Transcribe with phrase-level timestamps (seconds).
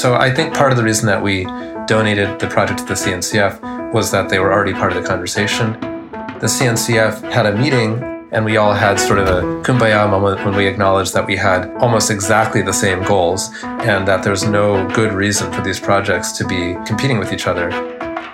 [0.00, 1.44] So I think part of the reason that we
[1.86, 5.72] donated the project to the CNCF was that they were already part of the conversation.
[6.40, 8.02] The CNCF had a meeting
[8.32, 11.68] and we all had sort of a kumbaya moment when we acknowledged that we had
[11.82, 16.46] almost exactly the same goals and that there's no good reason for these projects to
[16.46, 17.68] be competing with each other.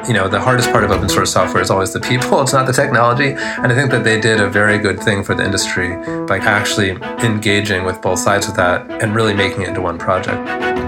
[0.06, 2.68] You know, the hardest part of open source software is always the people, it's not
[2.68, 3.30] the technology.
[3.32, 5.96] And I think that they did a very good thing for the industry
[6.26, 6.90] by actually
[7.26, 10.85] engaging with both sides of that and really making it into one project.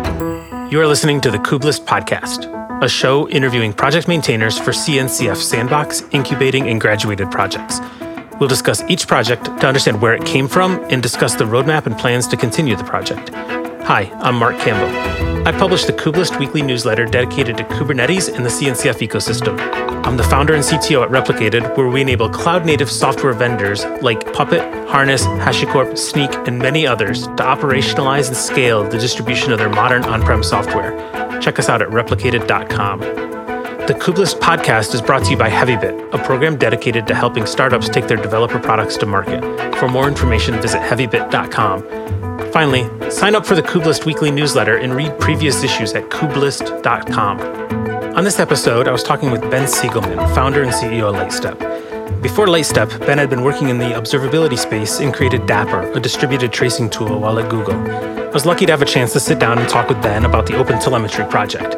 [0.71, 2.45] You are listening to the Kubelist Podcast,
[2.83, 7.81] a show interviewing project maintainers for CNCF Sandbox, incubating, and graduated projects.
[8.39, 11.97] We'll discuss each project to understand where it came from and discuss the roadmap and
[11.97, 13.31] plans to continue the project.
[13.85, 15.28] Hi, I'm Marc Campbell.
[15.47, 19.59] I publish the Kubelist weekly newsletter dedicated to Kubernetes and the CNCF ecosystem.
[20.05, 24.33] I'm the founder and CTO at Replicated, where we enable cloud native software vendors like
[24.33, 29.71] Puppet, Harness, HashiCorp, Snyk, and many others to operationalize and scale the distribution of their
[29.71, 30.93] modern on prem software.
[31.41, 33.01] Check us out at replicated.com.
[33.01, 37.89] The Kubelist podcast is brought to you by HeavyBit, a program dedicated to helping startups
[37.89, 39.41] take their developer products to market.
[39.77, 42.18] For more information, visit heavybit.com.
[42.59, 47.41] Finally, sign up for the Kubelist weekly newsletter and read previous issues at kubelist.com.
[48.17, 52.21] On this episode, I was talking with Ben Sigelman, founder and CEO of Lightstep.
[52.21, 56.53] Before Lightstep, Ben had been working in the observability space and created Dapper, a distributed
[56.53, 57.77] tracing tool, while at Google.
[57.77, 60.47] I was lucky to have a chance to sit down and talk with Ben about
[60.47, 61.77] the OpenTelemetry project.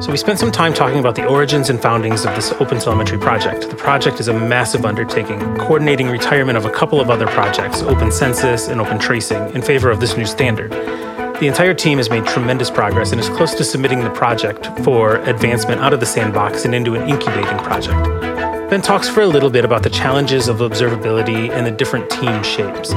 [0.00, 3.20] So, we spent some time talking about the origins and foundings of this Open OpenTelemetry
[3.20, 3.68] project.
[3.68, 8.12] The project is a massive undertaking, coordinating retirement of a couple of other projects, Open
[8.12, 10.70] Census and Open Tracing, in favor of this new standard.
[10.70, 15.16] The entire team has made tremendous progress and is close to submitting the project for
[15.22, 18.00] advancement out of the sandbox and into an incubating project.
[18.70, 22.40] Ben talks for a little bit about the challenges of observability and the different team
[22.44, 22.92] shapes.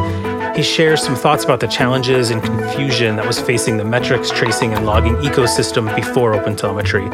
[0.61, 4.75] He shares some thoughts about the challenges and confusion that was facing the metrics, tracing,
[4.75, 7.11] and logging ecosystem before OpenTelemetry.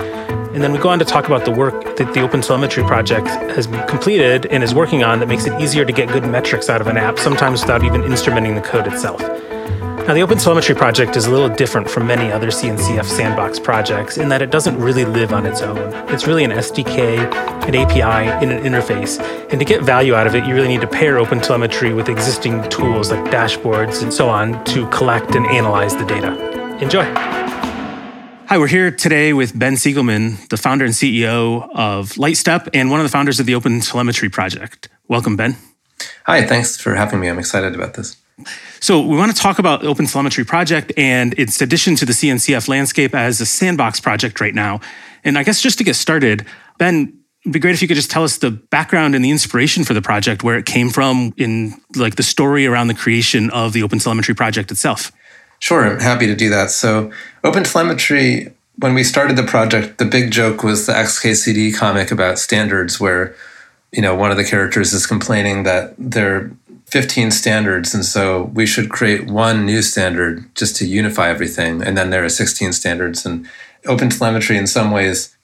[0.54, 3.68] And then we go on to talk about the work that the OpenTelemetry project has
[3.90, 6.88] completed and is working on that makes it easier to get good metrics out of
[6.88, 9.22] an app, sometimes without even instrumenting the code itself.
[10.08, 14.30] Now, the OpenTelemetry project is a little different from many other CNCF sandbox projects in
[14.30, 15.78] that it doesn't really live on its own.
[16.10, 17.18] It's really an SDK,
[17.68, 19.20] an API, and an interface.
[19.52, 22.70] And to get value out of it, you really need to pair OpenTelemetry with existing
[22.70, 26.38] tools like dashboards and so on to collect and analyze the data.
[26.82, 27.04] Enjoy.
[27.04, 33.02] Hi, we're here today with Ben Sigelman, the founder and CEO of Lightstep and one
[33.02, 34.88] of the founders of the OpenTelemetry project.
[35.10, 35.58] Welcome, Ben.
[36.28, 37.28] Hi, thanks for having me.
[37.28, 38.16] I'm excited about this.
[38.80, 42.68] So we want to talk about Open Telemetry Project and its addition to the CNCF
[42.68, 44.80] landscape as a sandbox project right now.
[45.24, 46.46] And I guess just to get started,
[46.78, 49.84] Ben, it'd be great if you could just tell us the background and the inspiration
[49.84, 53.74] for the project, where it came from, in like the story around the creation of
[53.74, 55.12] the Open Telemetry project itself.
[55.60, 56.70] Sure, I'm happy to do that.
[56.70, 57.12] So
[57.44, 62.38] Open Telemetry, when we started the project, the big joke was the XKCD comic about
[62.38, 63.36] standards, where
[63.92, 66.52] you know one of the characters is complaining that they're
[66.88, 71.98] 15 standards and so we should create one new standard just to unify everything and
[71.98, 73.26] then there are 16 standards.
[73.26, 73.48] And
[73.86, 75.36] open telemetry in some ways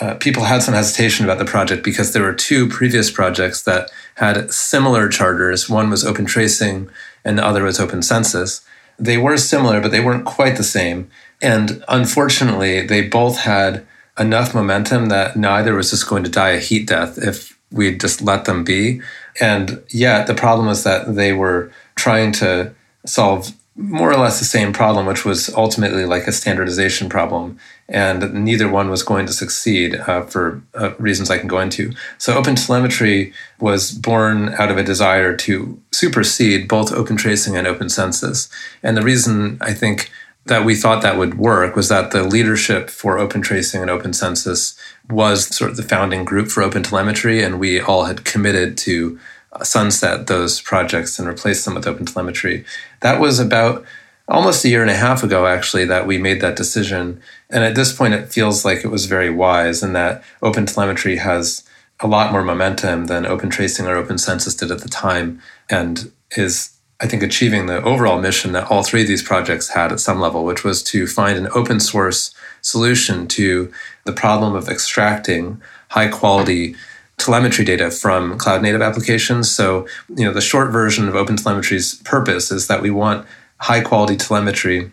[0.00, 3.90] uh, people had some hesitation about the project because there were two previous projects that
[4.16, 5.68] had similar charters.
[5.68, 6.88] One was open tracing
[7.24, 8.64] and the other was open census.
[8.98, 11.10] They were similar but they weren't quite the same.
[11.42, 13.84] And unfortunately they both had
[14.18, 18.22] enough momentum that neither was just going to die a heat death if we just
[18.22, 19.02] let them be
[19.40, 22.74] and yet the problem was that they were trying to
[23.04, 27.58] solve more or less the same problem, which was ultimately like a standardization problem.
[27.88, 31.92] And neither one was going to succeed uh, for uh, reasons I can go into.
[32.18, 37.88] So, OpenTelemetry was born out of a desire to supersede both Open Tracing and Open
[37.88, 38.48] Census.
[38.82, 40.10] And the reason I think
[40.46, 44.12] that we thought that would work was that the leadership for Open Tracing and Open
[44.12, 44.75] Census
[45.08, 49.18] was sort of the founding group for Open Telemetry, and we all had committed to
[49.52, 52.64] uh, sunset those projects and replace them with Open Telemetry.
[53.00, 53.84] That was about
[54.28, 57.20] almost a year and a half ago, actually, that we made that decision.
[57.50, 61.16] And at this point, it feels like it was very wise, and that Open Telemetry
[61.16, 61.62] has
[62.00, 66.10] a lot more momentum than Open Tracing or Open Census did at the time, and
[66.36, 70.00] is I think, achieving the overall mission that all three of these projects had at
[70.00, 73.70] some level, which was to find an open source solution to
[74.06, 75.60] the problem of extracting
[75.90, 76.74] high quality
[77.18, 79.50] telemetry data from cloud native applications.
[79.50, 83.26] So, you know, the short version of OpenTelemetry's purpose is that we want
[83.58, 84.92] high quality telemetry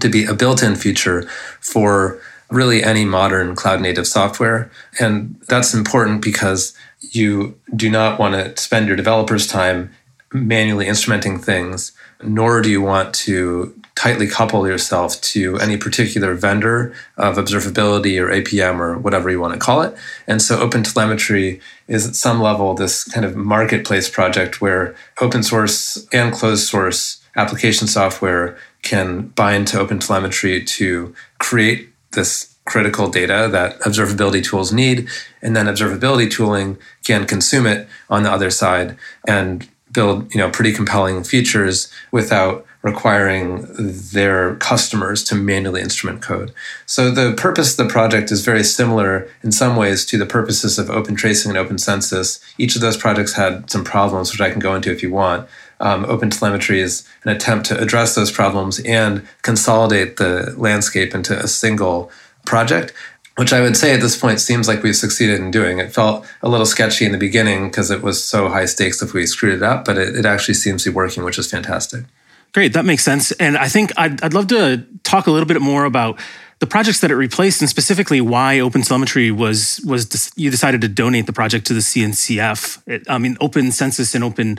[0.00, 1.28] to be a built in feature
[1.60, 2.20] for
[2.50, 4.70] really any modern cloud native software.
[4.98, 9.90] And that's important because you do not want to spend your developers' time
[10.32, 11.92] manually instrumenting things,
[12.22, 18.30] nor do you want to tightly couple yourself to any particular vendor of observability or
[18.30, 19.94] APM or whatever you want to call it.
[20.26, 26.08] And so OpenTelemetry is at some level this kind of marketplace project where open source
[26.14, 33.78] and closed source application software can bind to OpenTelemetry to create this critical data that
[33.80, 35.10] observability tools need.
[35.42, 38.96] And then observability tooling can consume it on the other side
[39.28, 43.66] and build you know pretty compelling features without requiring
[44.12, 46.52] their customers to manually instrument code.
[46.86, 50.78] So the purpose of the project is very similar in some ways to the purposes
[50.78, 52.40] of Open Tracing and Open Census.
[52.56, 55.48] Each of those projects had some problems, which I can go into if you want.
[55.78, 61.38] Um, Open Telemetry is an attempt to address those problems and consolidate the landscape into
[61.38, 62.10] a single
[62.46, 62.94] project
[63.36, 65.78] which I would say at this point seems like we've succeeded in doing.
[65.78, 69.14] It felt a little sketchy in the beginning because it was so high stakes if
[69.14, 72.04] we screwed it up, but it, it actually seems to be working, which is fantastic.
[72.52, 73.32] Great, that makes sense.
[73.32, 76.18] And I think I'd, I'd love to talk a little bit more about
[76.58, 81.26] the projects that it replaced, and specifically why OpenTelemetry was was you decided to donate
[81.26, 82.82] the project to the CNCF.
[82.86, 84.58] It, I mean, Open Census and Open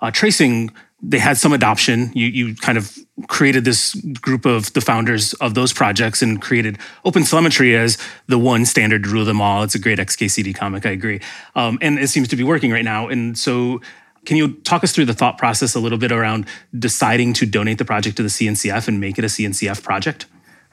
[0.00, 0.70] uh, Tracing
[1.02, 2.12] they had some adoption.
[2.14, 2.96] You you kind of
[3.26, 7.98] created this group of the founders of those projects and created OpenTelemetry as
[8.28, 9.64] the one standard to rule them all.
[9.64, 11.20] It's a great XKCD comic, I agree,
[11.56, 13.08] um, and it seems to be working right now.
[13.08, 13.80] And so
[14.24, 16.46] can you talk us through the thought process a little bit around
[16.78, 20.26] deciding to donate the project to the CNCF and make it a CNCF project?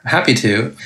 [0.04, 0.76] Happy to.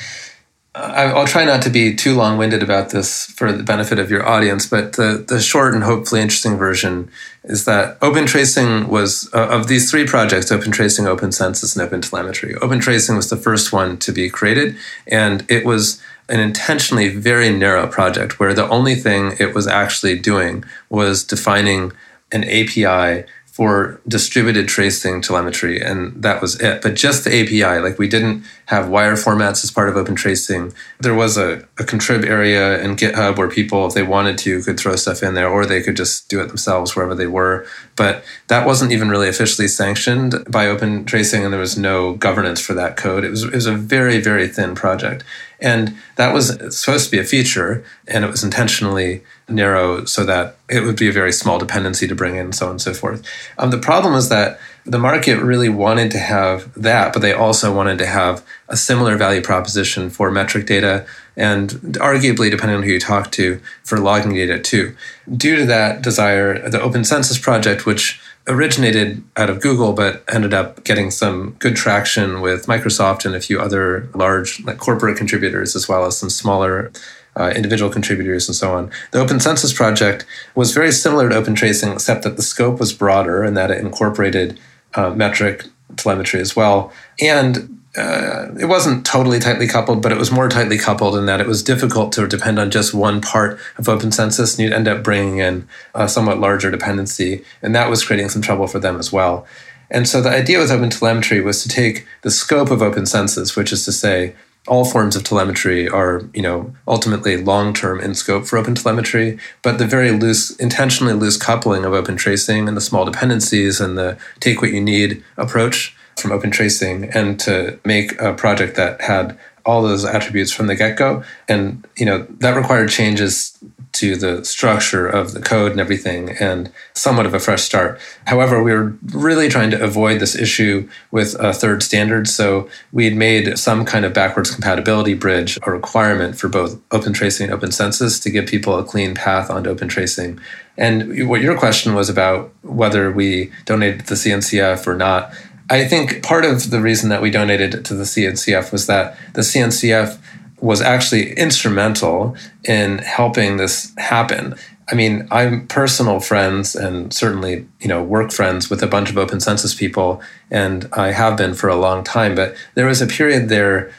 [0.77, 4.27] I'll try not to be too long winded about this for the benefit of your
[4.27, 7.09] audience, but the, the short and hopefully interesting version
[7.45, 11.87] is that Open Tracing was, uh, of these three projects, Open Tracing, Open Census, and
[11.87, 14.77] Open Telemetry, Open Tracing was the first one to be created,
[15.07, 20.19] and it was an intentionally very narrow project where the only thing it was actually
[20.19, 21.93] doing was defining
[22.35, 26.83] an API for distributed tracing telemetry, and that was it.
[26.83, 30.73] But just the API, like we didn't have wire formats as part of Open Tracing.
[30.99, 34.81] There was a, a contrib area in GitHub where people, if they wanted to, could
[34.81, 37.65] throw stuff in there, or they could just do it themselves wherever they were.
[37.95, 42.61] But that wasn't even really officially sanctioned by Open Tracing, and there was no governance
[42.61, 43.23] for that code.
[43.23, 45.23] It was, it was a very, very thin project.
[45.65, 50.57] And that was supposed to be a feature, and it was intentionally narrow so that
[50.69, 53.27] it would be a very small dependency to bring in, so on and so forth.
[53.59, 57.75] Um, the problem is that the market really wanted to have that, but they also
[57.75, 61.07] wanted to have a similar value proposition for metric data
[61.37, 64.95] and arguably, depending on who you talk to, for logging data too.
[65.35, 70.53] Due to that desire, the Open Census project, which originated out of Google but ended
[70.53, 75.75] up getting some good traction with Microsoft and a few other large like corporate contributors
[75.75, 76.93] as well as some smaller
[77.37, 78.91] uh, individual contributors and so on.
[79.11, 80.25] The Open Census project
[80.55, 83.81] was very similar to Open Tracing, except that the scope was broader and that it
[83.81, 84.61] incorporated
[84.95, 85.65] uh, metric
[85.97, 86.93] telemetry as well.
[87.21, 91.41] And uh, it wasn't totally tightly coupled, but it was more tightly coupled in that
[91.41, 94.89] it was difficult to depend on just one part of Open Census, and you'd end
[94.89, 98.99] up bringing in a somewhat larger dependency, and that was creating some trouble for them
[98.99, 99.47] as well.
[99.91, 103.55] And so the idea with Open Telemetry was to take the scope of Open Census,
[103.55, 104.35] which is to say
[104.67, 109.77] all forms of telemetry are, you know, ultimately long-term in scope for open telemetry, but
[109.77, 114.17] the very loose, intentionally loose coupling of open tracing and the small dependencies and the
[114.41, 119.39] take what you need approach from open tracing and to make a project that had
[119.67, 121.23] all those attributes from the get-go.
[121.49, 123.59] And you know that required changes
[123.93, 128.01] to the structure of the code and everything and somewhat of a fresh start.
[128.27, 132.27] However we were really trying to avoid this issue with a third standard.
[132.27, 137.13] So we had made some kind of backwards compatibility bridge a requirement for both open
[137.13, 140.41] tracing and open census to give people a clean path onto open tracing.
[140.77, 145.33] And what your question was about whether we donated to the cncf or not
[145.71, 149.41] I think part of the reason that we donated to the CNCF was that the
[149.41, 150.19] CNCF
[150.61, 154.55] was actually instrumental in helping this happen.
[154.91, 159.17] I mean, I'm personal friends and certainly, you know, work friends with a bunch of
[159.17, 162.35] open census people, and I have been for a long time.
[162.35, 163.93] But there was a period there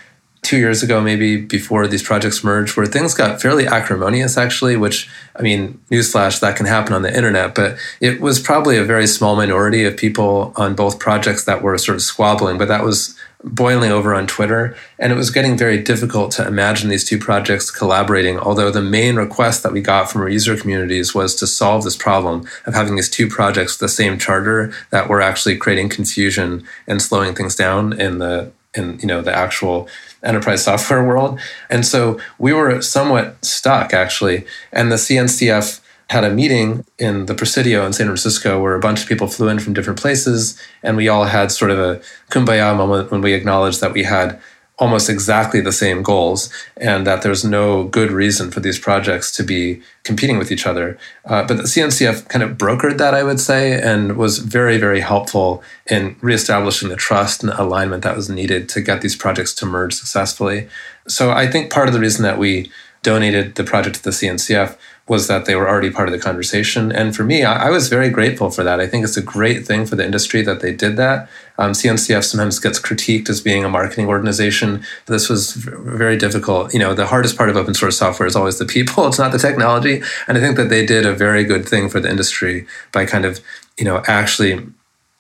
[0.46, 5.10] two years ago, maybe before these projects merged, where things got fairly acrimonious, actually, which,
[5.36, 9.08] I mean, newsflash, that can happen on the internet, but it was probably a very
[9.08, 13.18] small minority of people on both projects that were sort of squabbling, but that was
[13.44, 14.76] boiling over on Twitter.
[14.98, 19.16] And it was getting very difficult to imagine these two projects collaborating, although the main
[19.16, 22.96] request that we got from our user communities was to solve this problem of having
[22.96, 27.56] these two projects with the same charter that were actually creating confusion and slowing things
[27.56, 29.88] down in the in you know the actual
[30.26, 31.40] enterprise software world.
[31.70, 34.46] And so we were somewhat stuck actually.
[34.72, 39.02] And the CNCF had a meeting in the Presidio in San Francisco where a bunch
[39.02, 40.60] of people flew in from different places.
[40.84, 44.40] And we all had sort of a kumbaya moment when we acknowledged that we had
[44.78, 49.44] almost exactly the same goals and that there's no good reason for these projects to
[49.44, 50.98] be competing with each other.
[51.24, 55.00] Uh, but the CNCF kind of brokered that, I would say, and was very, very
[55.00, 59.66] helpful in reestablishing the trust and alignment that was needed to get these projects to
[59.66, 60.68] merge successfully.
[61.08, 62.70] So I think part of the reason that we
[63.02, 66.92] donated the project to the CNCF was that they were already part of the conversation.
[66.92, 68.80] And for me, I, I, was very grateful for that.
[68.80, 71.30] I think it's a great thing for the industry that they did that.
[71.60, 74.84] Um, CNCF sometimes gets critiqued as being a marketing organization.
[75.06, 76.74] This was very difficult.
[76.74, 79.32] You know, the hardest part of open source software is always the people, it's not
[79.32, 80.02] the technology.
[80.28, 83.26] And I think that they did a very good thing for the industry by kind
[83.26, 83.40] of,
[83.78, 84.68] you know, actually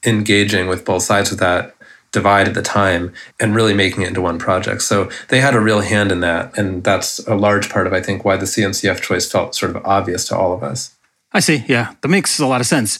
[0.03, 1.74] engaging with both sides of that
[2.15, 4.81] divide at the time and really making it into one project.
[4.81, 6.57] So they had a real hand in that.
[6.57, 9.85] And that's a large part of, I think, why the CNCF choice felt sort of
[9.85, 10.95] obvious to all of us.
[11.33, 11.65] I see.
[11.67, 12.97] Yeah, that makes a lot of sense.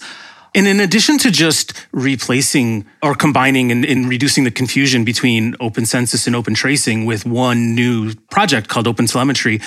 [0.54, 5.86] And in addition to just replacing or combining and, and, reducing the confusion between open
[5.86, 9.60] census and open tracing with one new project called open telemetry,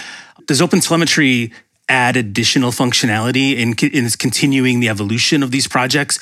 [0.47, 1.53] does open telemetry
[1.89, 6.19] add additional functionality in, in continuing the evolution of these projects?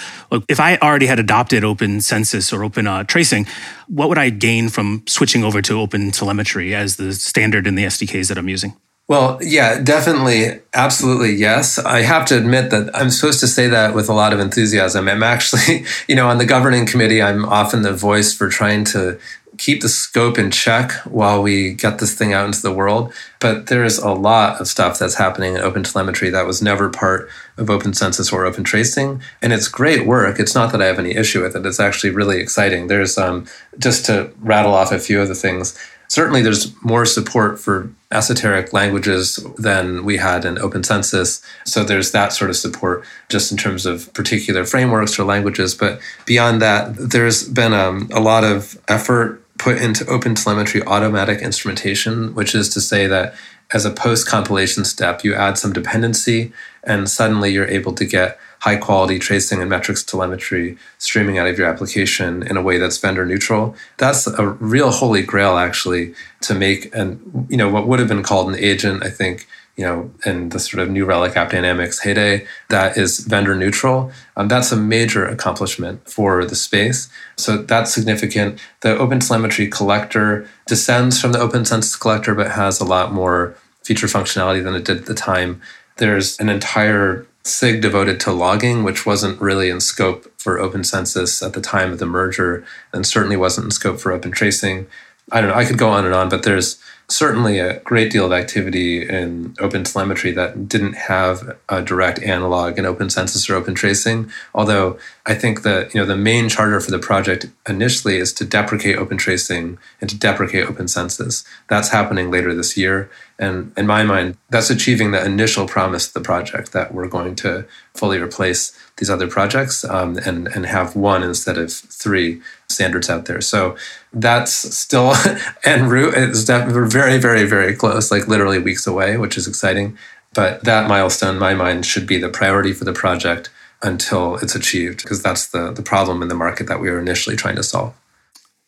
[0.48, 3.46] If I already had adopted Open Census or Open uh, Tracing,
[3.88, 7.84] what would I gain from switching over to Open Telemetry as the standard in the
[7.84, 8.74] SDKs that I'm using?
[9.08, 10.60] Well, yeah, definitely.
[10.74, 11.78] Absolutely, yes.
[11.78, 15.08] I have to admit that I'm supposed to say that with a lot of enthusiasm.
[15.08, 19.18] I'm actually, you know, on the governing committee, I'm often the voice for trying to
[19.58, 23.12] keep the scope in check while we get this thing out into the world.
[23.40, 26.90] But there is a lot of stuff that's happening in open telemetry that was never
[26.90, 29.22] part of open census or open tracing.
[29.40, 30.38] And it's great work.
[30.38, 31.64] It's not that I have any issue with it.
[31.64, 32.88] It's actually really exciting.
[32.88, 33.46] There's um,
[33.78, 38.72] just to rattle off a few of the things certainly there's more support for esoteric
[38.72, 41.42] languages than we had in open census.
[41.64, 45.74] So there's that sort of support just in terms of particular frameworks or languages.
[45.74, 51.40] But beyond that there's been um, a lot of effort put into open telemetry automatic
[51.40, 53.34] instrumentation which is to say that
[53.72, 56.52] as a post compilation step you add some dependency
[56.84, 61.58] and suddenly you're able to get high quality tracing and metrics telemetry streaming out of
[61.58, 63.76] your application in a way that's vendor neutral.
[63.98, 68.22] That's a real holy grail actually to make and you know what would have been
[68.22, 69.46] called an agent, I think,
[69.76, 74.10] you know, in the sort of new relic app dynamics heyday that is vendor neutral.
[74.36, 77.10] Um, that's a major accomplishment for the space.
[77.36, 78.58] So that's significant.
[78.80, 84.06] The OpenTelemetry collector descends from the Open Census collector, but has a lot more feature
[84.06, 85.60] functionality than it did at the time.
[85.98, 91.42] There's an entire SIG devoted to logging, which wasn't really in scope for Open Census
[91.42, 94.86] at the time of the merger, and certainly wasn't in scope for Open Tracing.
[95.32, 98.26] I don't know, I could go on and on, but there's certainly a great deal
[98.26, 103.54] of activity in open telemetry that didn't have a direct analog in open census or
[103.54, 104.30] open tracing.
[104.54, 108.44] Although i think that you know the main charter for the project initially is to
[108.44, 111.44] deprecate open tracing and to deprecate open census.
[111.68, 116.14] That's happening later this year and in my mind that's achieving the initial promise of
[116.14, 120.96] the project that we're going to fully replace these other projects um, and and have
[120.96, 123.40] one instead of three standards out there.
[123.40, 123.76] So
[124.12, 125.14] that's still
[125.64, 126.14] en route.
[126.16, 129.96] It's we're very, very, very close, like literally weeks away, which is exciting.
[130.34, 133.50] But that milestone, in my mind, should be the priority for the project
[133.82, 137.36] until it's achieved, because that's the the problem in the market that we were initially
[137.36, 137.94] trying to solve.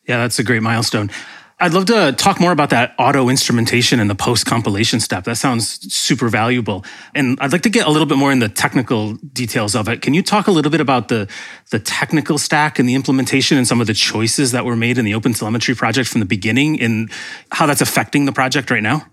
[0.07, 1.11] Yeah, that's a great milestone.
[1.61, 5.25] I'd love to talk more about that auto instrumentation and the post compilation step.
[5.25, 6.85] That sounds super valuable.
[7.17, 10.01] And I'd like to get a little bit more in the technical details of it.
[10.01, 11.29] Can you talk a little bit about the,
[11.71, 15.05] the technical stack and the implementation and some of the choices that were made in
[15.05, 17.11] the Open Telemetry project from the beginning and
[17.51, 19.07] how that's affecting the project right now?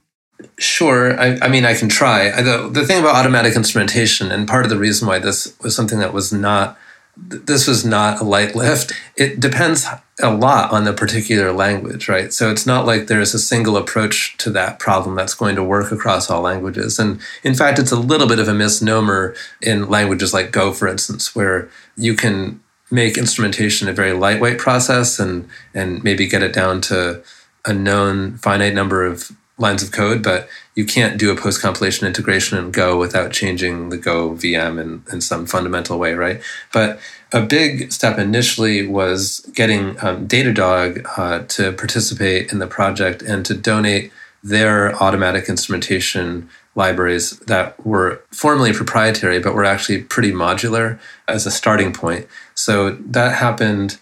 [0.59, 1.19] Sure.
[1.19, 2.29] I, I mean, I can try.
[2.41, 5.97] The, the thing about automatic instrumentation, and part of the reason why this was something
[5.97, 6.77] that was not
[7.17, 8.91] this was not a light lift.
[9.15, 9.85] It depends
[10.21, 12.33] a lot on the particular language, right?
[12.33, 15.91] So it's not like there's a single approach to that problem that's going to work
[15.91, 16.99] across all languages.
[16.99, 20.87] And in fact, it's a little bit of a misnomer in languages like Go, for
[20.87, 26.53] instance, where you can make instrumentation a very lightweight process and and maybe get it
[26.53, 27.23] down to
[27.65, 32.05] a known finite number of lines of code, but you can't do a post compilation
[32.05, 36.41] integration in Go without changing the Go VM in, in some fundamental way, right?
[36.73, 36.99] But
[37.31, 43.45] a big step initially was getting um, Datadog uh, to participate in the project and
[43.45, 44.11] to donate
[44.43, 51.51] their automatic instrumentation libraries that were formerly proprietary, but were actually pretty modular as a
[51.51, 52.27] starting point.
[52.53, 53.97] So that happened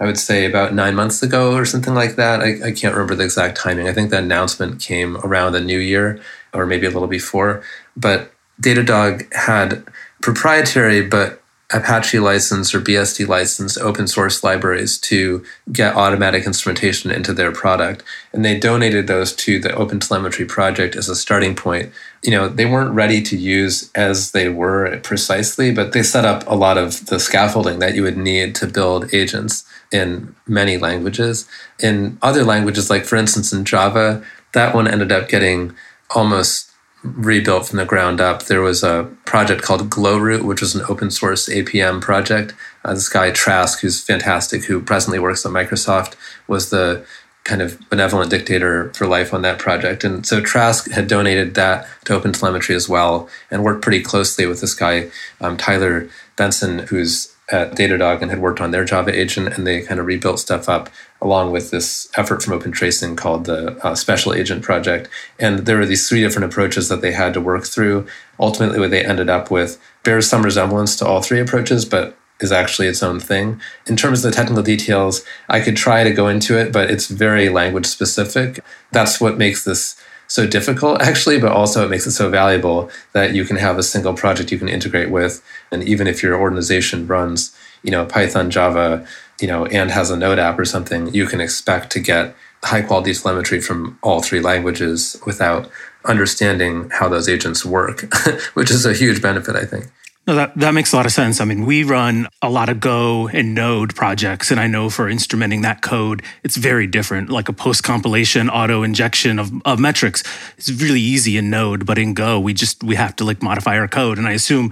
[0.00, 2.40] I would say about nine months ago or something like that.
[2.40, 3.88] I, I, can't remember the exact timing.
[3.88, 6.20] I think the announcement came around the new year
[6.54, 7.62] or maybe a little before.
[7.96, 9.84] But Datadog had
[10.20, 17.34] proprietary but Apache license or BSD license open source libraries to get automatic instrumentation into
[17.34, 18.02] their product.
[18.32, 21.92] And they donated those to the Open Telemetry project as a starting point.
[22.22, 26.44] You know, they weren't ready to use as they were precisely, but they set up
[26.46, 31.48] a lot of the scaffolding that you would need to build agents in many languages.
[31.78, 35.74] In other languages, like for instance in Java, that one ended up getting
[36.14, 36.68] almost
[37.02, 38.44] rebuilt from the ground up.
[38.44, 42.54] There was a project called GlowRoot, which was an open source APM project.
[42.84, 46.14] Uh, this guy Trask, who's fantastic, who presently works at Microsoft,
[46.48, 47.06] was the
[47.48, 50.04] kind of benevolent dictator for life on that project.
[50.04, 54.44] And so Trask had donated that to Open Telemetry as well, and worked pretty closely
[54.44, 59.18] with this guy um, Tyler Benson, who's at Datadog and had worked on their Java
[59.18, 60.90] agent, and they kind of rebuilt stuff up
[61.22, 65.08] along with this effort from Open Tracing called the uh, Special Agent Project.
[65.38, 68.06] And there were these three different approaches that they had to work through.
[68.38, 72.52] Ultimately, what they ended up with bears some resemblance to all three approaches, but is
[72.52, 73.60] actually its own thing.
[73.86, 77.08] In terms of the technical details, I could try to go into it, but it's
[77.08, 78.60] very language specific.
[78.92, 79.96] That's what makes this
[80.28, 83.82] so difficult actually but also it makes it so valuable that you can have a
[83.82, 85.42] single project you can integrate with
[85.72, 89.06] and even if your organization runs you know python java
[89.40, 92.82] you know and has a node app or something you can expect to get high
[92.82, 95.70] quality telemetry from all three languages without
[96.04, 98.12] understanding how those agents work
[98.54, 99.90] which is a huge benefit i think
[100.28, 101.40] no, that, that makes a lot of sense.
[101.40, 105.06] I mean, we run a lot of Go and Node projects, and I know for
[105.06, 107.30] instrumenting that code, it's very different.
[107.30, 110.22] Like a post compilation auto injection of, of metrics,
[110.58, 113.78] it's really easy in Node, but in Go, we just we have to like modify
[113.78, 114.18] our code.
[114.18, 114.70] And I assume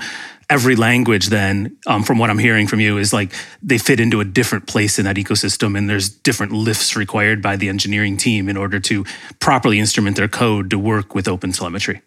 [0.51, 3.33] every language, then, um, from what I'm hearing from you, is like
[3.63, 7.57] they fit into a different place in that ecosystem, and there's different lifts required by
[7.57, 9.07] the engineering team in order to
[9.41, 12.03] properly instrument their code to work with open telemetry.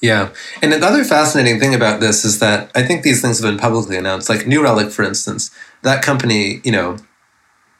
[0.00, 0.30] Yeah.
[0.60, 3.96] And another fascinating thing about this is that I think these things have been publicly
[3.96, 4.28] announced.
[4.28, 5.50] Like New Relic, for instance,
[5.82, 6.98] that company, you know,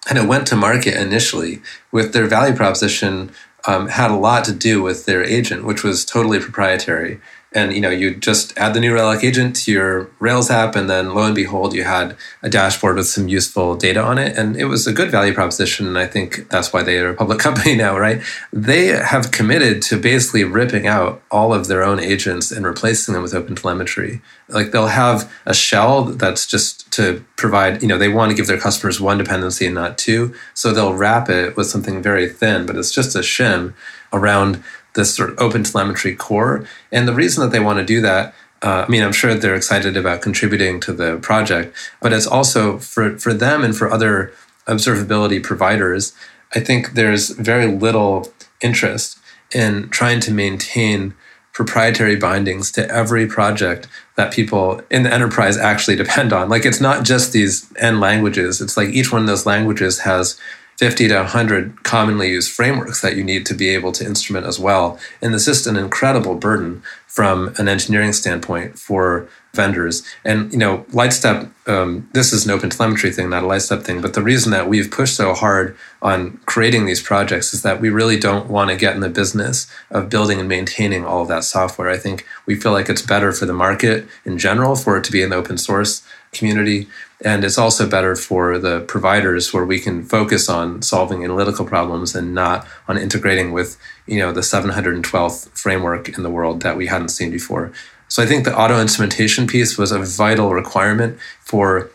[0.07, 3.31] kind of went to market initially with their value proposition
[3.67, 7.21] um, had a lot to do with their agent, which was totally proprietary
[7.55, 10.91] and you know you just add the new relic agent to your rails app and
[10.91, 14.57] then lo and behold you had a dashboard with some useful data on it and
[14.57, 17.39] it was a good value proposition and i think that's why they are a public
[17.47, 18.21] company now right?
[18.53, 23.23] They have committed to basically ripping out all of their own agents and replacing them
[23.23, 24.21] with open telemetry.
[24.49, 28.49] Like they'll have a shell that's just to provide you know they want to give
[28.49, 32.67] their customers one dependency and not two so they'll wrap it with something very thin
[32.67, 33.73] but it's just a shim
[34.13, 34.63] around
[34.95, 36.67] this sort of open telemetry core.
[36.91, 39.55] And the reason that they want to do that, uh, I mean, I'm sure they're
[39.55, 44.33] excited about contributing to the project, but it's also for, for them and for other
[44.67, 46.13] observability providers,
[46.55, 49.19] I think there's very little interest
[49.53, 51.15] in trying to maintain
[51.53, 56.49] proprietary bindings to every project that people in the enterprise actually depend on.
[56.49, 60.39] Like it's not just these N languages, it's like each one of those languages has
[60.79, 64.59] 50 to 100 commonly used frameworks that you need to be able to instrument as
[64.59, 64.99] well.
[65.21, 70.03] And it's just an incredible burden from an engineering standpoint for vendors.
[70.25, 74.01] And you know, Lightstep, um, this is an open telemetry thing, not a Lightstep thing.
[74.01, 77.91] But the reason that we've pushed so hard on creating these projects is that we
[77.91, 81.45] really don't want to get in the business of building and maintaining all of that
[81.45, 81.91] software.
[81.91, 85.13] I think we feel like it's better for the market in general for it to
[85.13, 86.89] be an open source community
[87.25, 92.15] and it's also better for the providers where we can focus on solving analytical problems
[92.15, 96.87] and not on integrating with, you know, the 712th framework in the world that we
[96.87, 97.73] hadn't seen before.
[98.09, 101.91] So I think the auto instrumentation piece was a vital requirement for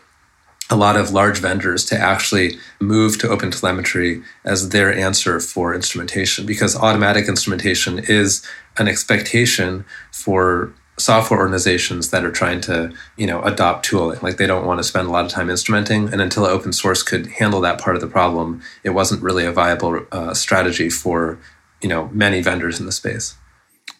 [0.70, 5.74] a lot of large vendors to actually move to open telemetry as their answer for
[5.74, 13.26] instrumentation because automatic instrumentation is an expectation for software organizations that are trying to you
[13.26, 16.20] know adopt tooling like they don't want to spend a lot of time instrumenting and
[16.20, 20.06] until open source could handle that part of the problem it wasn't really a viable
[20.12, 21.38] uh, strategy for
[21.80, 23.36] you know many vendors in the space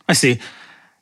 [0.09, 0.39] i see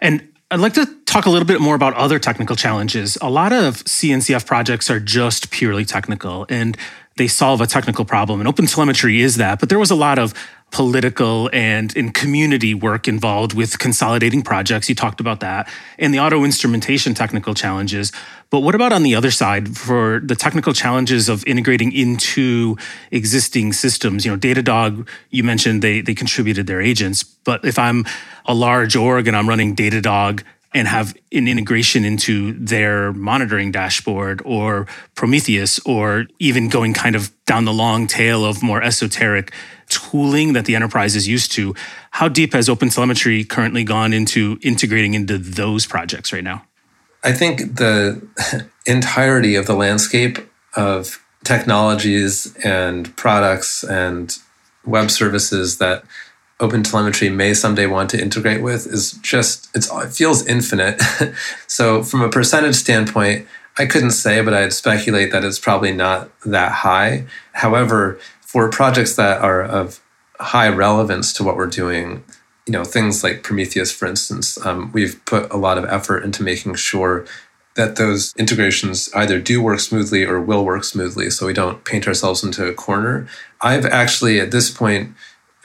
[0.00, 3.18] and I'd like to talk a little bit more about other technical challenges.
[3.20, 6.76] A lot of CNCF projects are just purely technical and
[7.16, 8.40] they solve a technical problem.
[8.40, 9.58] And open telemetry is that.
[9.58, 10.34] But there was a lot of
[10.70, 14.88] political and in community work involved with consolidating projects.
[14.88, 18.12] You talked about that and the auto instrumentation technical challenges.
[18.50, 22.76] But what about on the other side for the technical challenges of integrating into
[23.10, 24.24] existing systems?
[24.24, 28.04] You know, Datadog, you mentioned they they contributed their agents, but if I'm
[28.44, 30.42] a large org and I'm running Datadog
[30.76, 37.32] and have an integration into their monitoring dashboard or Prometheus, or even going kind of
[37.46, 39.52] down the long tail of more esoteric
[39.88, 41.74] tooling that the enterprise is used to.
[42.10, 46.66] How deep has OpenTelemetry currently gone into integrating into those projects right now?
[47.24, 48.20] I think the
[48.86, 50.38] entirety of the landscape
[50.74, 54.36] of technologies and products and
[54.84, 56.04] web services that
[56.60, 61.00] OpenTelemetry may someday want to integrate with is just it's it feels infinite.
[61.66, 63.46] so from a percentage standpoint,
[63.78, 67.26] I couldn't say, but I'd speculate that it's probably not that high.
[67.52, 70.00] However, for projects that are of
[70.40, 72.24] high relevance to what we're doing,
[72.66, 76.42] you know, things like Prometheus, for instance, um, we've put a lot of effort into
[76.42, 77.26] making sure
[77.74, 82.08] that those integrations either do work smoothly or will work smoothly so we don't paint
[82.08, 83.28] ourselves into a corner.
[83.60, 85.14] I've actually, at this point,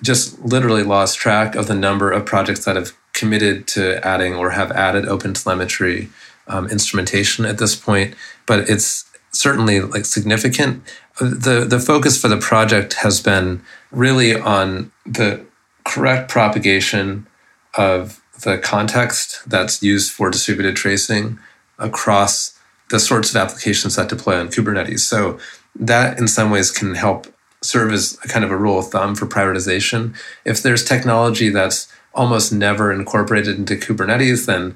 [0.01, 4.51] just literally lost track of the number of projects that have committed to adding or
[4.51, 6.09] have added open telemetry
[6.47, 10.83] um, instrumentation at this point, but it's certainly like significant.
[11.19, 13.61] The the focus for the project has been
[13.91, 15.45] really on the
[15.85, 17.27] correct propagation
[17.75, 21.39] of the context that's used for distributed tracing
[21.77, 22.59] across
[22.89, 24.99] the sorts of applications that deploy on Kubernetes.
[24.99, 25.39] So
[25.75, 27.27] that in some ways can help
[27.61, 30.15] serve as a kind of a rule of thumb for prioritization.
[30.45, 34.75] If there's technology that's almost never incorporated into Kubernetes, then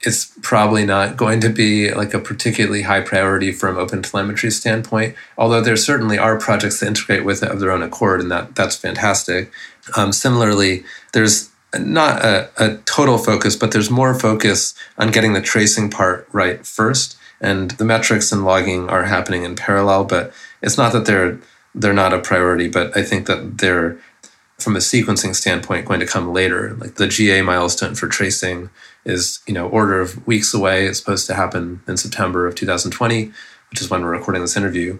[0.00, 5.14] it's probably not going to be like a particularly high priority from open telemetry standpoint.
[5.38, 8.54] Although there certainly are projects that integrate with it of their own accord, and that
[8.54, 9.50] that's fantastic.
[9.96, 15.40] Um, similarly, there's not a, a total focus, but there's more focus on getting the
[15.40, 17.16] tracing part right first.
[17.40, 21.38] And the metrics and logging are happening in parallel, but it's not that they're
[21.74, 23.98] they're not a priority, but I think that they're
[24.58, 26.74] from a sequencing standpoint going to come later.
[26.74, 28.70] Like the GA milestone for tracing
[29.04, 30.86] is, you know, order of weeks away.
[30.86, 33.32] It's supposed to happen in September of 2020,
[33.70, 34.98] which is when we're recording this interview.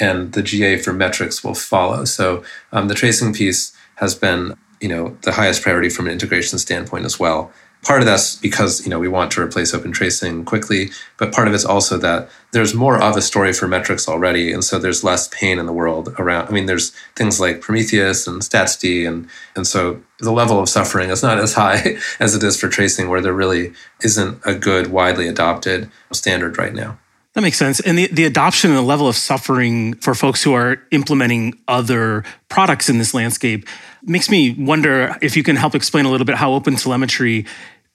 [0.00, 2.04] And the GA for metrics will follow.
[2.04, 6.58] So um, the tracing piece has been, you know, the highest priority from an integration
[6.58, 7.52] standpoint as well
[7.86, 11.46] part of that's because you know we want to replace open tracing quickly but part
[11.46, 15.04] of it's also that there's more of a story for metrics already and so there's
[15.04, 19.28] less pain in the world around i mean there's things like prometheus and statsd and
[19.54, 23.08] and so the level of suffering is not as high as it is for tracing
[23.08, 23.72] where there really
[24.02, 26.98] isn't a good widely adopted standard right now
[27.36, 27.80] that makes sense.
[27.80, 32.24] And the, the adoption and the level of suffering for folks who are implementing other
[32.48, 33.68] products in this landscape
[34.02, 37.44] makes me wonder if you can help explain a little bit how open telemetry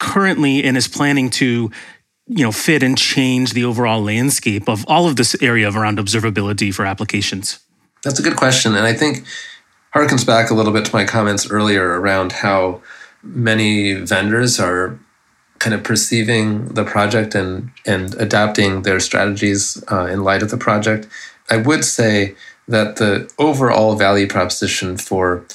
[0.02, 1.72] currently and is planning to
[2.28, 5.98] you know fit and change the overall landscape of all of this area of around
[5.98, 7.60] observability for applications?
[8.04, 9.24] That's a good question and i think
[9.94, 12.82] harkens back a little bit to my comments earlier around how
[13.24, 15.00] many vendors are
[15.60, 20.58] kind of perceiving the project and and adapting their strategies uh, in light of the
[20.58, 21.08] project.
[21.52, 22.36] I would say
[22.68, 25.46] that the overall value proposition for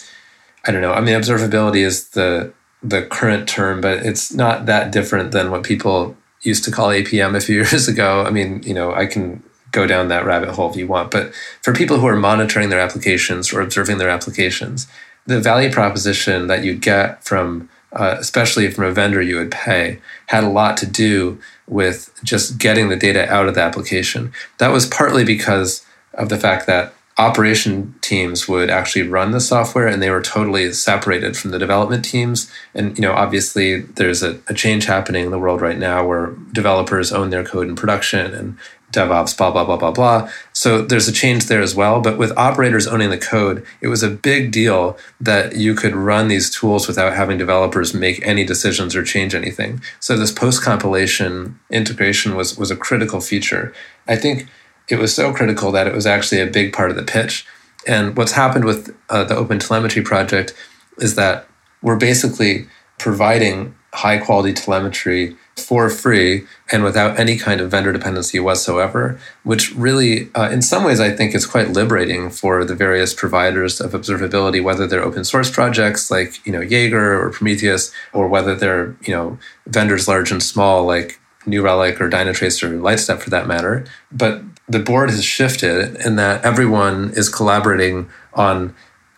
[0.67, 2.53] i don't know i mean observability is the
[2.89, 7.37] the current term, but it's not that different than what people used to call APM
[7.37, 8.23] a few years ago.
[8.23, 11.35] I mean, you know, I can go down that rabbit hole if you want, but
[11.63, 14.87] for people who are monitoring their applications or observing their applications,
[15.27, 20.01] the value proposition that you get from, uh, especially from a vendor you would pay,
[20.29, 24.33] had a lot to do with just getting the data out of the application.
[24.59, 29.87] That was partly because of the fact that operation teams would actually run the software
[29.87, 32.51] and they were totally separated from the development teams.
[32.75, 36.35] And you know obviously there's a, a, change happening in the world right now where
[36.53, 38.59] developers own their code in production and
[38.93, 40.31] devops blah blah blah blah blah.
[40.53, 42.03] So there's a change there as well.
[42.03, 46.29] But with operators owning the code it was a big deal that you could run
[46.29, 49.81] these tools without having developers make any decisions or change anything.
[50.01, 53.73] So this post compilation integration was was a critical feature.
[54.07, 54.49] I think
[54.89, 57.47] it was so critical that it was actually a big part of the pitch.
[57.87, 60.55] And what's happened with uh, the Open Telemetry project
[60.99, 61.47] is that
[61.83, 62.67] we're basically
[62.99, 69.75] providing high quality telemetry for free and without any kind of vendor dependency whatsoever, which
[69.75, 73.93] really, uh, in some ways, I think is quite liberating for the various providers of
[73.93, 78.95] observability, whether they're open source projects like you know Jaeger or Prometheus, or whether they're
[79.01, 83.47] you know vendors large and small like New Relic or Dynatrace or Lightstep for that
[83.47, 83.85] matter.
[84.13, 88.75] But the board has shifted in that everyone is collaborating on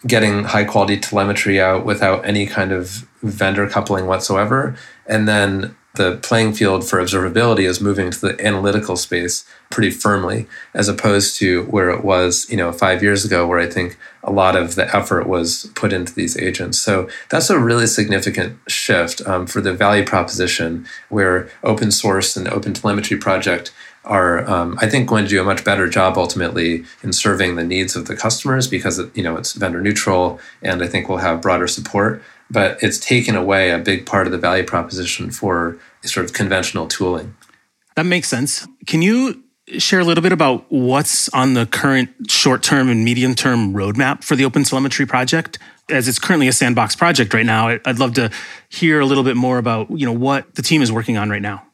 [0.07, 4.77] getting high quality telemetry out without any kind of vendor coupling whatsoever.
[5.07, 10.47] And then the playing field for observability is moving to the analytical space pretty firmly,
[10.73, 14.33] as opposed to where it was, you know, five years ago, where I think a
[14.33, 16.79] lot of the effort was put into these agents.
[16.79, 22.49] So that's a really significant shift um, for the value proposition, where open source and
[22.49, 23.73] open telemetry project
[24.05, 27.65] are, um, I think, going to do a much better job ultimately in serving the
[27.65, 31.43] needs of the customers because you know it's vendor neutral, and I think we'll have
[31.43, 32.23] broader support.
[32.51, 36.87] But it's taken away a big part of the value proposition for sort of conventional
[36.87, 37.35] tooling.
[37.97, 38.67] That makes sense.
[38.87, 39.43] Can you
[39.77, 44.25] share a little bit about what's on the current short term and medium term roadmap
[44.25, 45.59] for the Open Telemetry project?
[45.91, 48.31] As it's currently a sandbox project right now, I'd love to
[48.69, 51.43] hear a little bit more about you know what the team is working on right
[51.43, 51.65] now.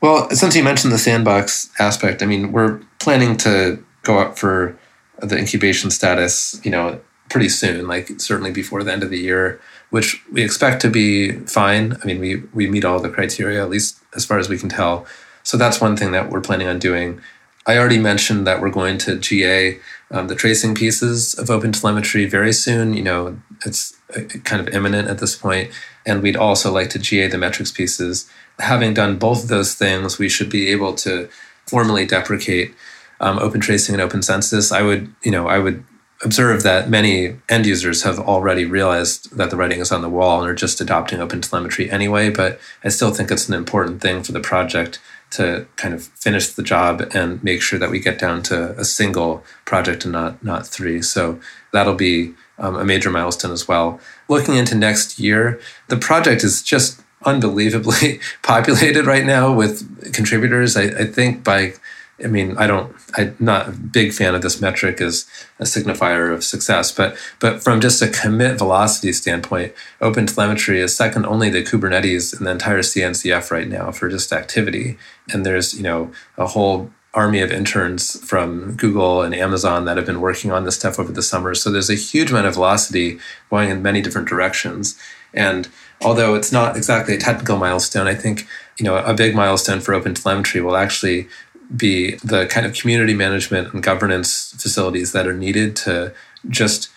[0.00, 4.78] Well, since you mentioned the sandbox aspect, I mean, we're planning to go up for
[5.20, 9.60] the incubation status, you know, pretty soon, like certainly before the end of the year,
[9.90, 11.96] which we expect to be fine.
[12.02, 14.68] I mean, we we meet all the criteria, at least as far as we can
[14.68, 15.06] tell.
[15.42, 17.20] So that's one thing that we're planning on doing.
[17.66, 19.78] I already mentioned that we're going to GA
[20.10, 22.94] um, the tracing pieces of open telemetry very soon.
[22.94, 25.68] You know, it's uh, kind of imminent at this point.
[25.68, 25.74] point,
[26.06, 28.28] and we'd also like to GA the metrics pieces.
[28.58, 31.28] Having done both of those things, we should be able to
[31.66, 32.74] formally deprecate
[33.20, 34.72] um, open tracing and open census.
[34.72, 35.84] I would, you know, I would
[36.22, 40.40] observe that many end users have already realized that the writing is on the wall
[40.40, 42.30] and are just adopting open telemetry anyway.
[42.30, 46.48] But I still think it's an important thing for the project to kind of finish
[46.48, 50.42] the job and make sure that we get down to a single project and not
[50.44, 51.00] not three.
[51.02, 51.40] So
[51.72, 54.00] that'll be um, a major milestone as well.
[54.28, 60.76] Looking into next year, the project is just unbelievably populated right now with contributors.
[60.76, 61.74] I, I think by
[62.22, 65.26] I mean, I don't, I'm not a big fan of this metric as
[65.58, 70.94] a signifier of success, but but from just a commit velocity standpoint, Open Telemetry is
[70.94, 74.98] second only to Kubernetes in the entire CNCF right now for just activity.
[75.32, 80.06] And there's you know a whole army of interns from Google and Amazon that have
[80.06, 81.54] been working on this stuff over the summer.
[81.54, 83.18] So there's a huge amount of velocity
[83.50, 84.96] going in many different directions.
[85.34, 85.68] And
[86.02, 88.46] although it's not exactly a technical milestone, I think
[88.78, 91.28] you know a big milestone for Open Telemetry will actually
[91.74, 96.12] be the kind of community management and governance facilities that are needed to
[96.48, 96.90] just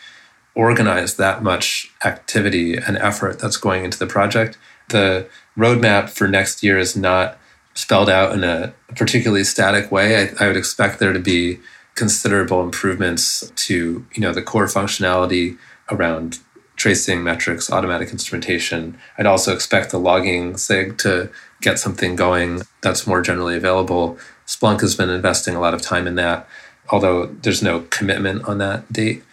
[0.55, 4.57] organize that much activity and effort that's going into the project.
[4.89, 7.37] The roadmap for next year is not
[7.73, 10.23] spelled out in a particularly static way.
[10.23, 11.59] I, I would expect there to be
[11.95, 15.57] considerable improvements to you know the core functionality
[15.91, 16.39] around
[16.75, 18.97] tracing metrics, automatic instrumentation.
[19.17, 21.29] I'd also expect the logging SIG to
[21.61, 24.17] get something going that's more generally available.
[24.47, 26.47] Splunk has been investing a lot of time in that,
[26.89, 29.23] although there's no commitment on that date.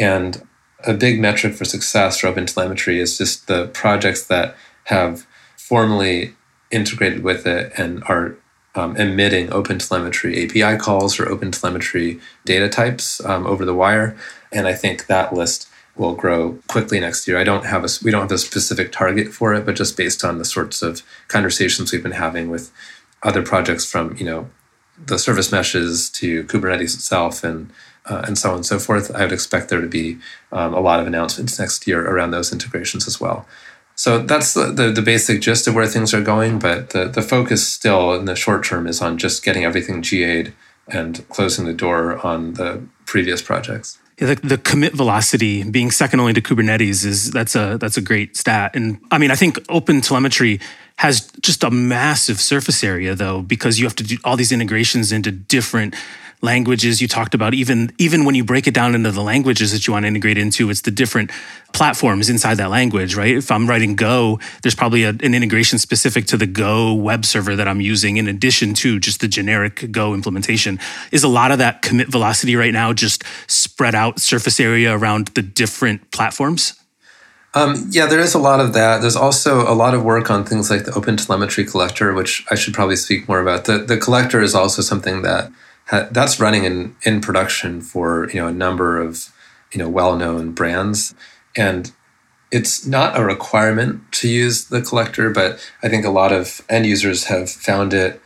[0.00, 0.46] And
[0.86, 6.34] a big metric for success for OpenTelemetry is just the projects that have formally
[6.70, 8.36] integrated with it and are
[8.74, 14.16] um, emitting OpenTelemetry API calls or OpenTelemetry data types um, over the wire.
[14.52, 17.38] And I think that list will grow quickly next year.
[17.38, 20.24] I don't have a we don't have a specific target for it, but just based
[20.24, 22.72] on the sorts of conversations we've been having with
[23.24, 24.48] other projects from you know
[25.06, 27.70] the service meshes to Kubernetes itself and
[28.06, 29.14] uh, and so on and so forth.
[29.14, 30.18] I would expect there to be
[30.52, 33.46] um, a lot of announcements next year around those integrations as well.
[33.96, 37.22] So that's the, the, the basic gist of where things are going, but the, the
[37.22, 40.52] focus still in the short term is on just getting everything GA'd
[40.88, 43.98] and closing the door on the previous projects.
[44.18, 48.00] Yeah, the, the commit velocity being second only to Kubernetes is that's a that's a
[48.00, 48.76] great stat.
[48.76, 50.60] And I mean, I think open telemetry
[50.96, 55.12] has just a massive surface area though, because you have to do all these integrations
[55.12, 55.94] into different
[56.44, 57.00] languages.
[57.00, 59.92] You talked about even even when you break it down into the languages that you
[59.92, 61.30] want to integrate into it's the different
[61.72, 63.34] platforms inside that language right?
[63.34, 67.56] If i'm writing go there's probably a, an integration specific to the go web server
[67.56, 70.78] that i'm using in addition to just the generic go implementation.
[71.10, 75.28] Is a lot of that commit velocity right now just spread out surface area around
[75.28, 76.78] the different platforms
[77.54, 79.00] um, yeah, there is a lot of that.
[79.00, 82.56] There's also a lot of work on things like the Open Telemetry Collector, which I
[82.56, 83.64] should probably speak more about.
[83.64, 85.52] The, the collector is also something that
[85.86, 89.32] ha- that's running in, in production for you know a number of
[89.72, 91.14] you know well-known brands,
[91.56, 91.92] and
[92.50, 96.86] it's not a requirement to use the collector, but I think a lot of end
[96.86, 98.20] users have found it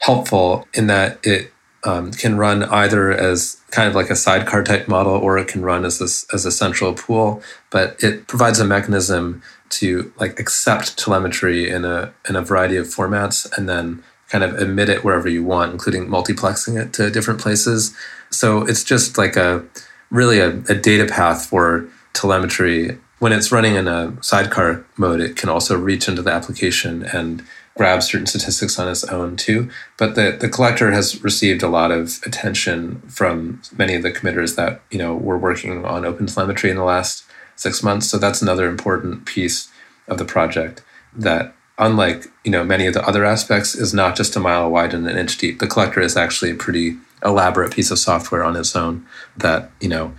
[0.00, 1.52] helpful in that it
[1.84, 5.62] um, can run either as kind of like a sidecar type model or it can
[5.62, 6.00] run as
[6.32, 7.42] as a central pool.
[7.70, 12.86] But it provides a mechanism to like accept telemetry in a in a variety of
[12.86, 17.40] formats and then kind of emit it wherever you want including multiplexing it to different
[17.40, 17.94] places.
[18.30, 19.64] So it's just like a
[20.10, 25.36] really a, a data path for telemetry when it's running in a sidecar mode it
[25.36, 27.40] can also reach into the application and
[27.76, 29.70] grab certain statistics on its own too.
[29.96, 34.56] But the, the collector has received a lot of attention from many of the committers
[34.56, 38.10] that, you know, were working on open telemetry in the last six months.
[38.10, 39.70] So that's another important piece
[40.08, 40.82] of the project
[41.14, 44.94] that unlike you know many of the other aspects, is not just a mile wide
[44.94, 45.58] and an inch deep.
[45.58, 49.06] The collector is actually a pretty elaborate piece of software on its own
[49.36, 50.12] that you know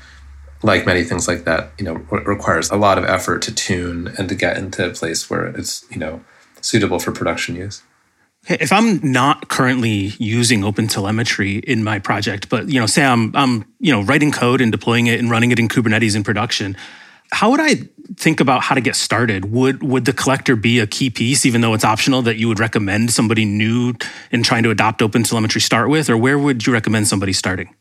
[0.64, 4.30] like many things like that, you know, requires a lot of effort to tune and
[4.30, 6.24] to get into a place where it's, you know,
[6.62, 7.84] suitable for production use.
[8.50, 13.34] If I'm not currently using open telemetry in my project, but you know, say I'm
[13.36, 16.76] I'm you know writing code and deploying it and running it in Kubernetes in production,
[17.32, 17.76] how would I
[18.18, 19.52] think about how to get started?
[19.52, 22.60] Would would the collector be a key piece, even though it's optional, that you would
[22.60, 23.94] recommend somebody new
[24.32, 27.74] in trying to adopt open telemetry start with, or where would you recommend somebody starting?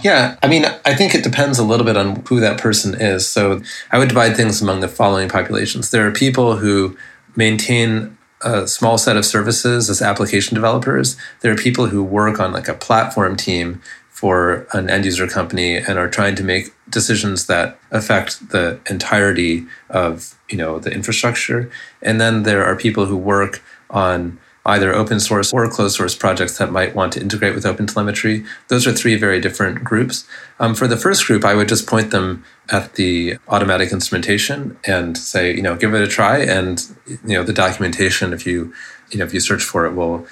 [0.00, 3.26] Yeah, I mean, I think it depends a little bit on who that person is.
[3.26, 5.90] So I would divide things among the following populations.
[5.90, 6.96] There are people who
[7.36, 11.16] maintain a small set of services as application developers.
[11.40, 15.76] There are people who work on like a platform team for an end user company
[15.76, 21.70] and are trying to make decisions that affect the entirety of you know the infrastructure.
[22.00, 26.58] And then there are people who work on either open source or closed source projects
[26.58, 28.46] that might want to integrate with OpenTelemetry.
[28.68, 30.26] Those are three very different groups.
[30.60, 35.18] Um, for the first group, I would just point them at the automatic instrumentation and
[35.18, 36.38] say, you know, give it a try.
[36.38, 38.72] And you know, the documentation, if you
[39.10, 40.26] you know if you search for it, will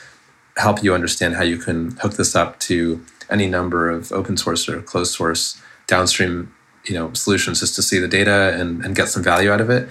[0.56, 4.68] help you understand how you can hook this up to any number of open source
[4.68, 6.52] or closed source downstream
[6.84, 9.70] you know solutions just to see the data and, and get some value out of
[9.70, 9.88] it.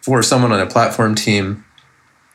[0.00, 1.64] For someone on a platform team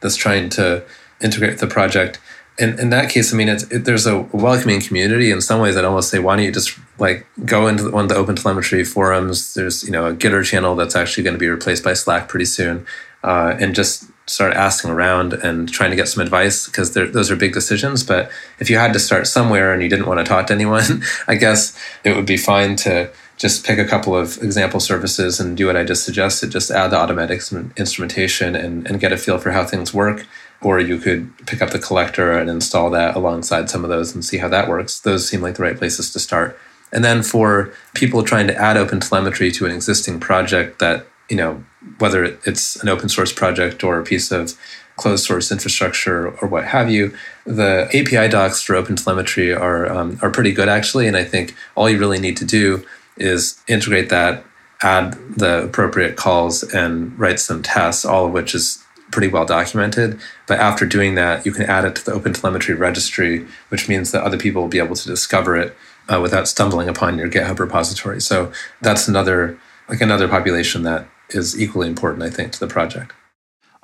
[0.01, 0.83] that's trying to
[1.21, 2.19] integrate the project.
[2.59, 5.31] In, in that case, I mean, it's, it, there's a welcoming community.
[5.31, 8.09] In some ways, I'd almost say, why don't you just like go into one of
[8.09, 9.53] the open telemetry forums?
[9.53, 12.45] There's, you know, a Gitter channel that's actually going to be replaced by Slack pretty
[12.45, 12.85] soon.
[13.23, 17.35] Uh, and just start asking around and trying to get some advice because those are
[17.35, 18.03] big decisions.
[18.03, 21.03] But if you had to start somewhere and you didn't want to talk to anyone,
[21.27, 25.57] I guess it would be fine to just pick a couple of example services and
[25.57, 26.51] do what I just suggested.
[26.51, 27.41] Just add the automatic
[27.75, 30.25] instrumentation and, and get a feel for how things work
[30.61, 34.23] or you could pick up the collector and install that alongside some of those and
[34.23, 34.99] see how that works.
[34.99, 36.57] Those seem like the right places to start.
[36.91, 41.37] And then for people trying to add open telemetry to an existing project that, you
[41.37, 41.63] know,
[41.97, 44.53] whether it's an open source project or a piece of
[44.97, 47.13] closed source infrastructure or what have you,
[47.45, 51.07] the API docs for open telemetry are, um, are pretty good actually.
[51.07, 52.85] And I think all you really need to do
[53.17, 54.43] is integrate that,
[54.83, 58.80] add the appropriate calls, and write some tests, all of which is
[59.11, 60.19] pretty well documented.
[60.47, 64.11] But after doing that, you can add it to the Open Telemetry registry, which means
[64.11, 65.75] that other people will be able to discover it
[66.07, 68.21] uh, without stumbling upon your GitHub repository.
[68.21, 73.13] So that's another like another population that is equally important, I think, to the project.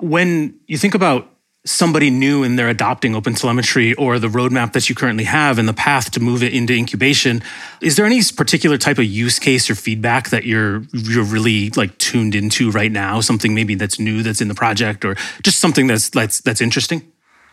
[0.00, 1.30] When you think about
[1.68, 5.74] somebody new and they're adopting OpenTelemetry or the roadmap that you currently have and the
[5.74, 7.42] path to move it into incubation,
[7.80, 11.96] is there any particular type of use case or feedback that you're you're really like
[11.98, 13.20] tuned into right now?
[13.20, 17.02] Something maybe that's new that's in the project, or just something that's that's that's interesting?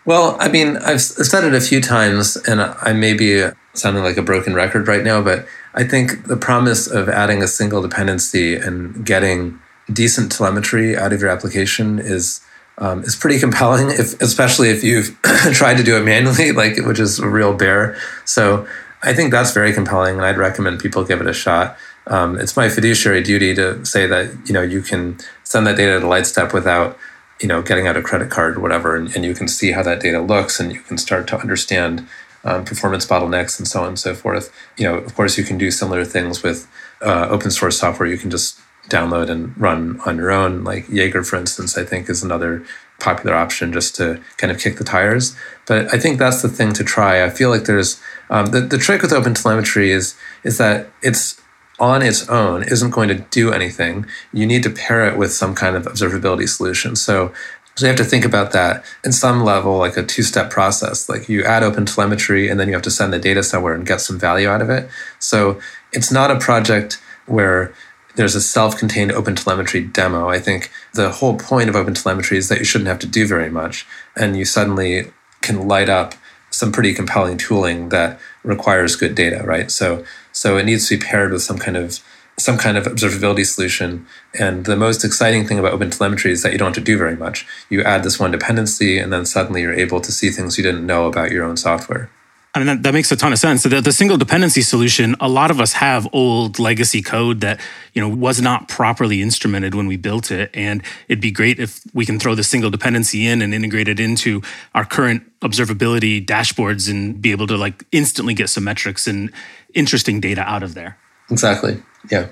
[0.05, 4.17] Well, I mean, I've said it a few times, and I may be sounding like
[4.17, 8.55] a broken record right now, but I think the promise of adding a single dependency
[8.55, 9.59] and getting
[9.91, 12.39] decent telemetry out of your application is
[12.77, 15.19] um, is pretty compelling, if, especially if you've
[15.53, 17.97] tried to do it manually, like which is a real bear.
[18.25, 18.67] So
[19.03, 21.77] I think that's very compelling, and I'd recommend people give it a shot.
[22.07, 25.99] Um, it's my fiduciary duty to say that you know you can send that data
[25.99, 26.97] to Lightstep without
[27.41, 29.83] you know getting out a credit card or whatever, and, and you can see how
[29.83, 32.07] that data looks, and you can start to understand
[32.43, 34.53] um, performance bottlenecks and so on and so forth.
[34.77, 36.67] You know, of course, you can do similar things with
[37.01, 38.07] uh, open source software.
[38.07, 38.59] You can just
[38.89, 40.63] download and run on your own.
[40.63, 42.65] Like Jaeger, for instance, I think is another
[42.99, 45.35] popular option just to kind of kick the tires.
[45.67, 47.23] But I think that's the thing to try.
[47.23, 51.41] I feel like there's um, the, the trick with open telemetry is is that it's
[51.77, 54.05] on its own isn't going to do anything.
[54.31, 56.95] You need to pair it with some kind of observability solution.
[56.95, 57.33] So
[57.77, 61.09] so you have to think about that in some level, like a two-step process.
[61.09, 63.85] Like you add open telemetry and then you have to send the data somewhere and
[63.85, 64.89] get some value out of it.
[65.19, 65.59] So
[65.91, 67.73] it's not a project where
[68.15, 70.29] there's a self-contained OpenTelemetry demo.
[70.29, 73.49] I think the whole point of OpenTelemetry is that you shouldn't have to do very
[73.49, 76.15] much, and you suddenly can light up
[76.49, 79.69] some pretty compelling tooling that requires good data, right?
[79.69, 81.99] So, so it needs to be paired with some kind of
[82.37, 84.05] some kind of observability solution.
[84.37, 87.15] And the most exciting thing about OpenTelemetry is that you don't have to do very
[87.15, 87.47] much.
[87.69, 90.85] You add this one dependency, and then suddenly you're able to see things you didn't
[90.85, 92.09] know about your own software.
[92.55, 93.63] I mean, that, that makes a ton of sense.
[93.63, 97.59] The, the single dependency solution, a lot of us have old legacy code that,
[97.93, 100.51] you know, was not properly instrumented when we built it.
[100.53, 103.99] And it'd be great if we can throw the single dependency in and integrate it
[103.99, 104.41] into
[104.73, 109.31] our current observability dashboards and be able to like instantly get some metrics and
[109.73, 110.97] interesting data out of there.
[111.29, 111.83] Exactly.
[112.09, 112.29] Yeah.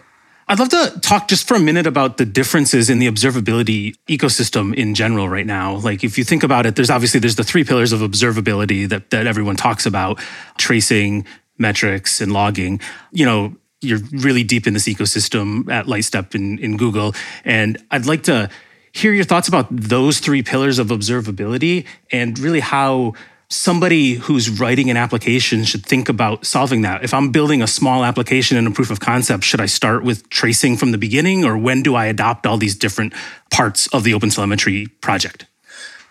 [0.47, 4.73] I'd love to talk just for a minute about the differences in the observability ecosystem
[4.75, 5.77] in general right now.
[5.77, 9.09] Like if you think about it, there's obviously there's the three pillars of observability that,
[9.11, 10.19] that everyone talks about,
[10.57, 11.25] tracing,
[11.57, 12.81] metrics, and logging.
[13.11, 17.13] You know, you're really deep in this ecosystem at Lightstep in, in Google.
[17.45, 18.49] And I'd like to
[18.91, 23.13] hear your thoughts about those three pillars of observability and really how
[23.53, 27.03] somebody who's writing an application should think about solving that.
[27.03, 30.27] If I'm building a small application and a proof of concept, should I start with
[30.29, 33.13] tracing from the beginning or when do I adopt all these different
[33.51, 35.45] parts of the OpenTelemetry project?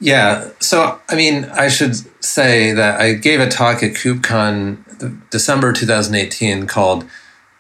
[0.00, 0.50] Yeah.
[0.60, 6.66] So, I mean, I should say that I gave a talk at KubeCon December 2018
[6.66, 7.04] called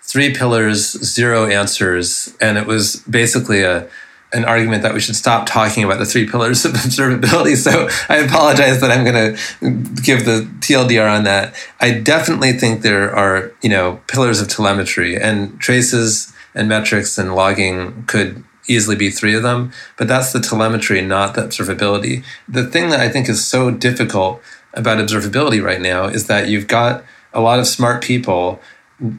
[0.02, 2.36] Three Pillars, Zero Answers.
[2.40, 3.88] And it was basically a
[4.32, 7.56] an argument that we should stop talking about the three pillars of observability.
[7.56, 11.54] So I apologize that I'm going to give the TLDR on that.
[11.80, 17.34] I definitely think there are, you know, pillars of telemetry and traces and metrics and
[17.34, 22.24] logging could easily be three of them, but that's the telemetry, not the observability.
[22.48, 24.40] The thing that I think is so difficult
[24.74, 28.60] about observability right now is that you've got a lot of smart people,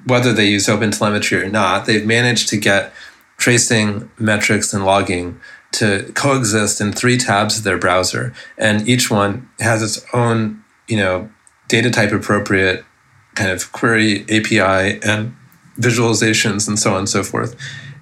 [0.06, 2.94] whether they use open telemetry or not, they've managed to get
[3.44, 5.38] tracing, metrics, and logging
[5.70, 8.34] to coexist in three tabs of their browser.
[8.58, 11.30] And each one has its own, you know,
[11.68, 12.86] data type appropriate
[13.36, 15.36] kind of query API and
[15.78, 17.54] visualizations and so on and so forth.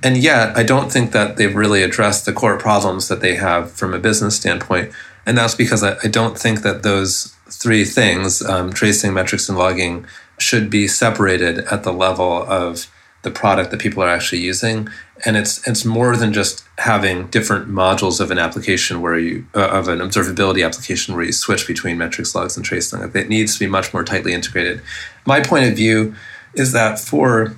[0.03, 3.71] And yet, I don't think that they've really addressed the core problems that they have
[3.71, 4.91] from a business standpoint.
[5.25, 9.57] And that's because I, I don't think that those three things, um, tracing, metrics, and
[9.57, 10.05] logging,
[10.37, 12.85] should be separated at the level of
[13.23, 14.87] the product that people are actually using
[15.25, 19.69] and it's it's more than just having different modules of an application where you uh,
[19.69, 23.59] of an observability application where you switch between metrics logs and tracing it needs to
[23.59, 24.81] be much more tightly integrated
[25.25, 26.15] my point of view
[26.55, 27.55] is that for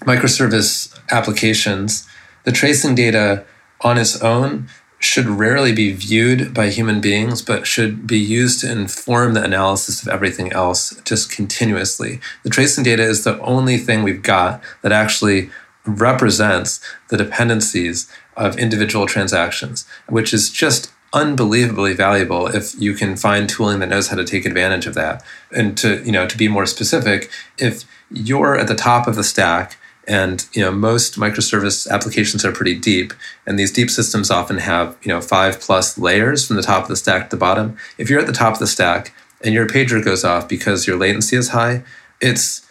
[0.00, 2.08] microservice applications
[2.44, 3.44] the tracing data
[3.82, 4.68] on its own
[5.00, 10.02] should rarely be viewed by human beings, but should be used to inform the analysis
[10.02, 12.20] of everything else just continuously.
[12.42, 15.48] The tracing data is the only thing we've got that actually
[15.84, 23.48] represents the dependencies of individual transactions, which is just unbelievably valuable if you can find
[23.48, 25.24] tooling that knows how to take advantage of that.
[25.50, 29.24] And to, you know, to be more specific, if you're at the top of the
[29.24, 29.76] stack
[30.06, 33.12] and you know most microservice applications are pretty deep
[33.46, 36.88] and these deep systems often have you know five plus layers from the top of
[36.88, 39.12] the stack to the bottom if you're at the top of the stack
[39.42, 41.82] and your pager goes off because your latency is high
[42.20, 42.66] it's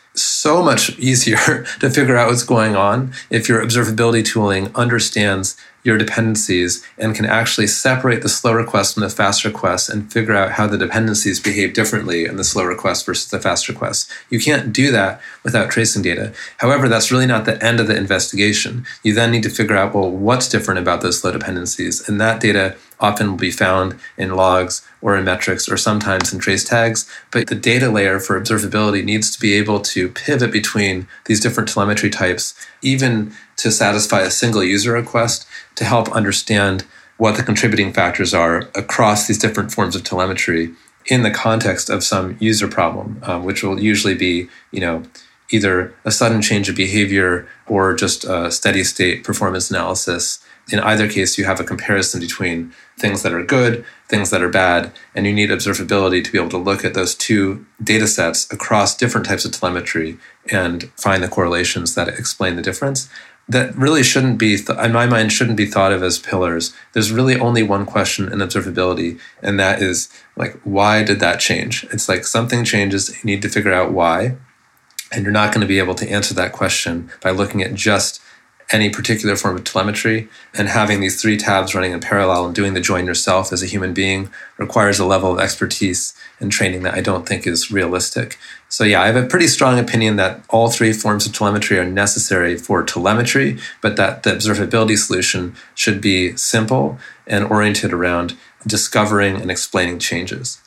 [0.50, 5.95] so much easier to figure out what's going on if your observability tooling understands your
[5.95, 10.54] dependencies and can actually separate the slow requests from the fast requests and figure out
[10.54, 14.12] how the dependencies behave differently in the slow requests versus the fast requests.
[14.32, 16.34] You can't do that without tracing data.
[16.58, 18.86] However, that's really not the end of the investigation.
[19.04, 22.10] You then need to figure out, well, what's different about those slow dependencies?
[22.10, 26.39] And that data often will be found in logs or in metrics or sometimes in
[26.39, 27.10] trace tags.
[27.32, 31.70] But the data layer for observability needs to be able to pivot between these different
[31.70, 36.86] telemetry types, even to satisfy a single user request to help understand
[37.18, 40.74] what the contributing factors are across these different forms of telemetry
[41.08, 45.04] in the context of some user problem, um, which will usually be, you know,
[45.50, 50.39] either a sudden change of behavior or just a steady state performance analysis.
[50.72, 54.49] In either case, you have a comparison between things that are good, things that are
[54.49, 58.51] bad, and you need observability to be able to look at those two data sets
[58.51, 60.17] across different types of telemetry
[60.51, 63.09] and find the correlations that explain the difference
[63.49, 66.72] that really shouldn't be, th- in my mind, shouldn't be thought of as pillars.
[66.93, 71.84] There's really only one question in observability, and that is like, why did that change?
[71.86, 74.38] It's like something changes, you need to figure out why.
[75.11, 78.22] And you're not going to be able to answer that question by looking at just
[78.72, 80.28] any particular form of telemetry.
[80.53, 83.67] And having these three tabs running in parallel and doing the join yourself as a
[83.67, 88.38] human being requires a level of expertise and training that I don't think is realistic.
[88.67, 91.86] So, yeah, I have a pretty strong opinion that all three forms of telemetry are
[91.86, 99.41] necessary for telemetry, but that the observability solution should be simple and oriented around discovering
[99.41, 100.61] and explaining changes.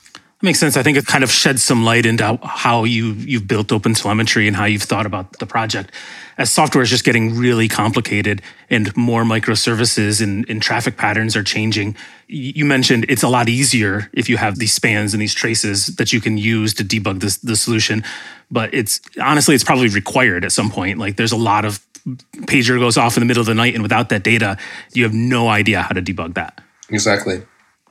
[0.45, 0.77] Makes sense.
[0.77, 4.49] I think it kind of sheds some light into how you you've built open telemetry
[4.49, 5.93] and how you've thought about the project.
[6.37, 11.45] As software is just getting really complicated and more microservices and, and traffic patterns are
[11.45, 11.95] changing.
[12.27, 16.13] You mentioned it's a lot easier if you have these spans and these traces that
[16.13, 18.03] you can use to debug this the solution.
[18.51, 20.99] But it's honestly it's probably required at some point.
[20.99, 21.79] Like there's a lot of
[22.49, 24.59] pager goes off in the middle of the night and without that data,
[24.93, 26.61] you have no idea how to debug that.
[26.91, 27.43] Exactly.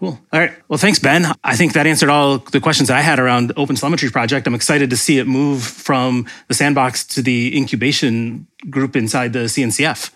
[0.01, 0.19] Cool.
[0.33, 0.51] All right.
[0.67, 1.27] Well, thanks, Ben.
[1.43, 4.47] I think that answered all the questions that I had around Open Telemetry project.
[4.47, 9.45] I'm excited to see it move from the sandbox to the incubation group inside the
[9.45, 10.09] CNCF.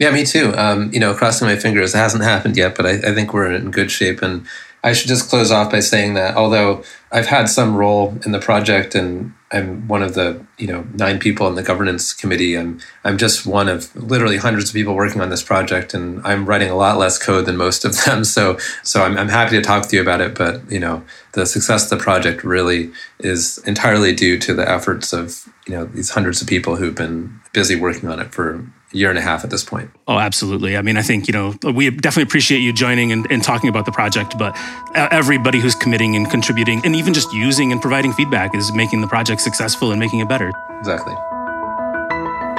[0.00, 0.52] Yeah, me too.
[0.56, 3.52] Um, you know, crossing my fingers, it hasn't happened yet, but I, I think we're
[3.52, 4.22] in good shape.
[4.22, 4.44] And
[4.82, 8.38] I should just close off by saying that although I've had some role in the
[8.38, 12.56] project and I'm one of the you know nine people in the governance committee.
[12.56, 16.44] I'm I'm just one of literally hundreds of people working on this project, and I'm
[16.44, 18.24] writing a lot less code than most of them.
[18.38, 20.34] So so I'm, I'm happy to talk to you about it.
[20.34, 21.02] But you know
[21.32, 25.86] the success of the project really is entirely due to the efforts of you know
[25.86, 29.44] these hundreds of people who've been busy working on it for year and a half
[29.44, 29.90] at this point.
[30.06, 30.76] Oh, absolutely.
[30.76, 33.84] I mean, I think, you know, we definitely appreciate you joining and, and, talking about
[33.86, 34.56] the project, but
[34.94, 39.06] everybody who's committing and contributing and even just using and providing feedback is making the
[39.06, 40.52] project successful and making it better.
[40.78, 41.14] Exactly.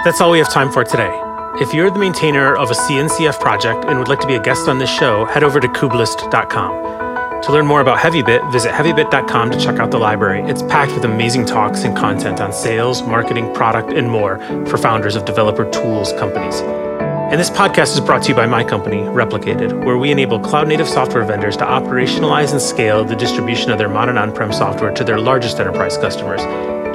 [0.03, 1.11] That's all we have time for today.
[1.59, 4.69] If you're the maintainer of a CNCF project and would like to be a guest
[4.69, 7.08] on this show, head over to kubelist.com.
[7.43, 10.41] To learn more about HeavyBit, visit heavybit.com to check out the library.
[10.49, 15.15] It's packed with amazing talks and content on sales, marketing, product, and more for founders
[15.15, 16.59] of developer tools companies.
[16.59, 20.67] And this podcast is brought to you by my company, Replicated, where we enable cloud
[20.67, 24.91] native software vendors to operationalize and scale the distribution of their modern on prem software
[24.93, 26.41] to their largest enterprise customers.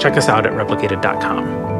[0.00, 1.73] Check us out at replicated.com.